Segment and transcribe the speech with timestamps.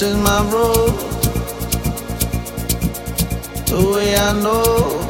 [0.00, 0.94] This is my road,
[3.66, 5.04] the way I know.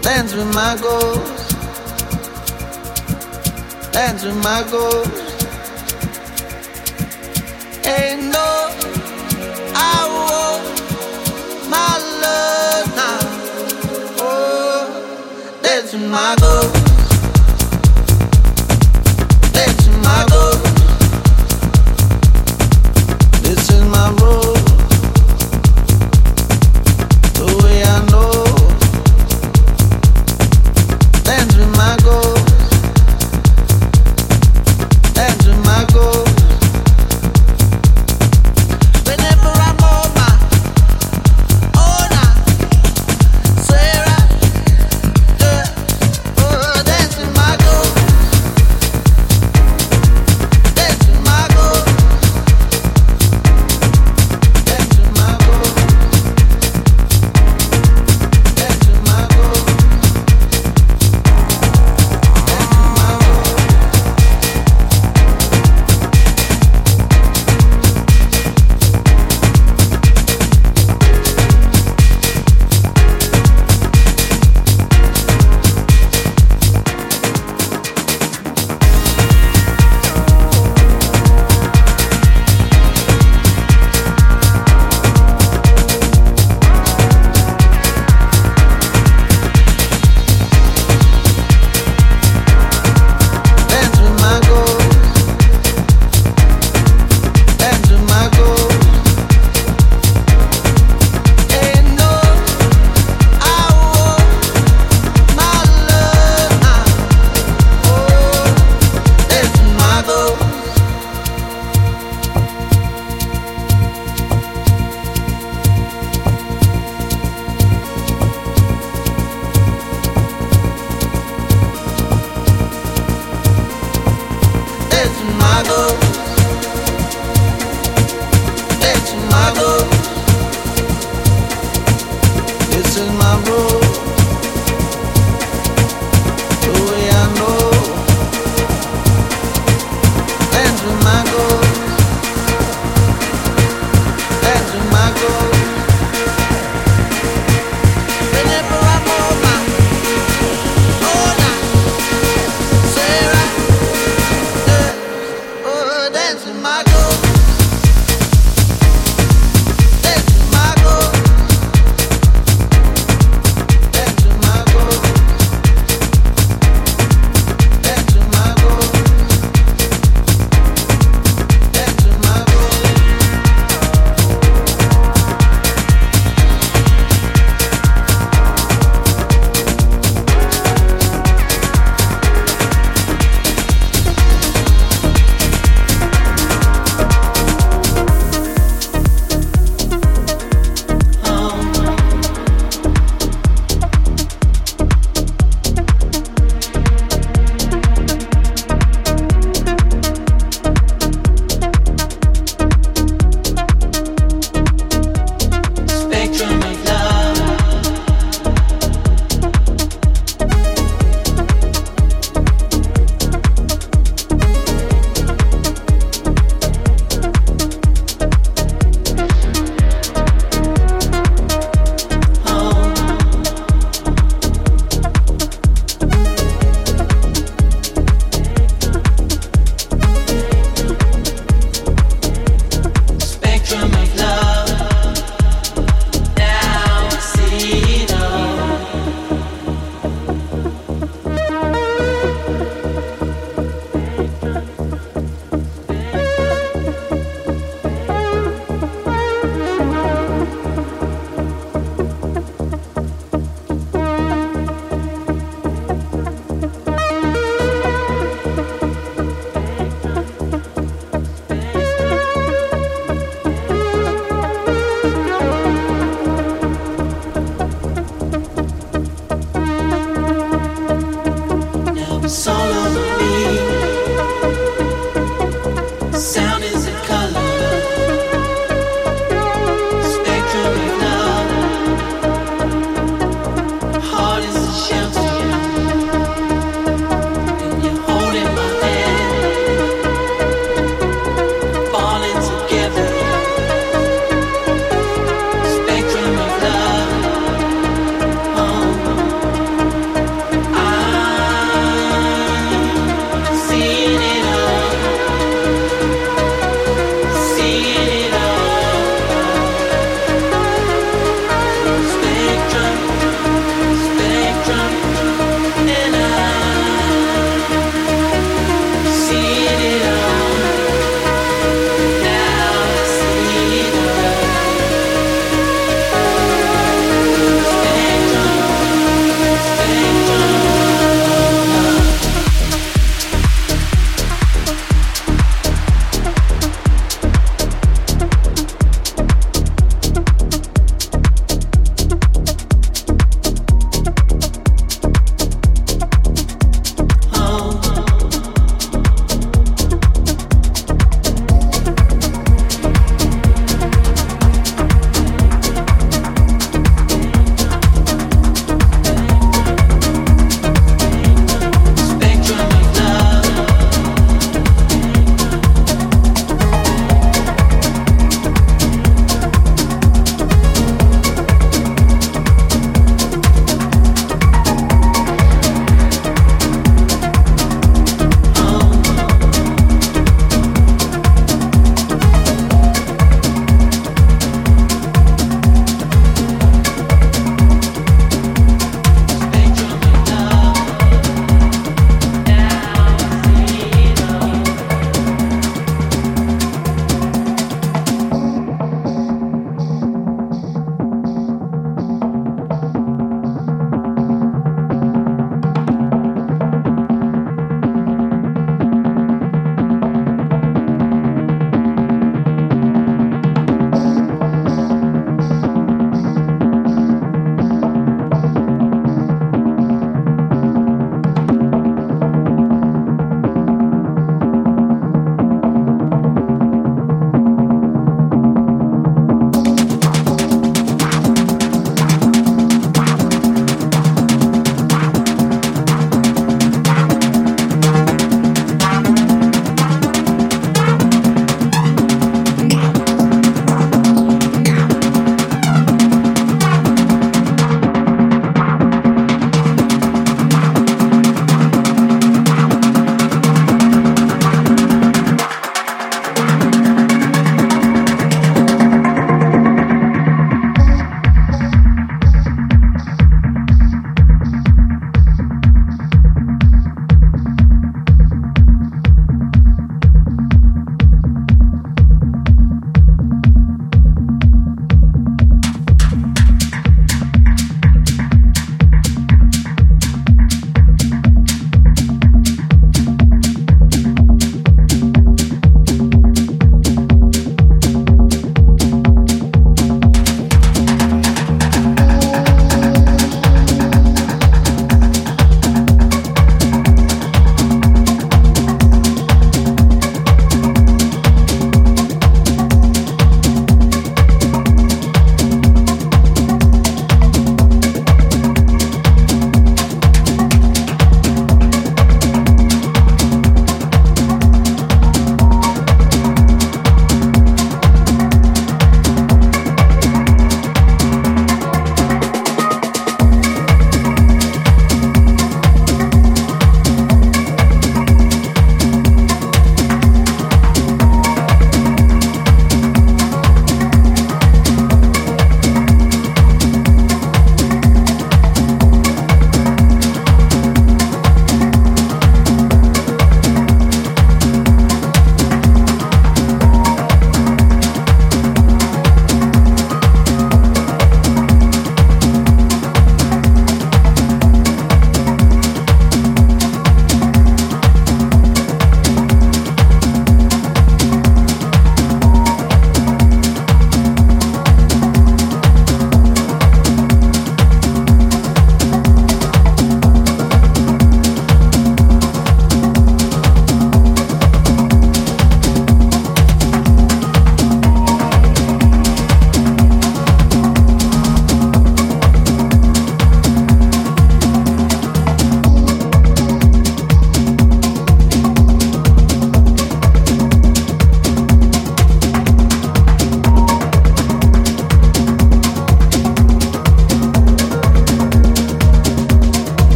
[0.00, 1.56] Dance with my ghost,
[3.92, 5.10] dance with my ghost.
[7.84, 8.70] Ain't no,
[9.74, 10.62] I want
[11.68, 13.18] my love now.
[14.20, 14.86] Oh,
[15.62, 16.75] dance with my ghost,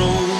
[0.00, 0.39] start